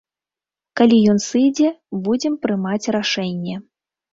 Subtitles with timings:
[0.79, 1.69] Калі ён сыдзе,
[2.07, 3.55] будзем прымаць рашэнне.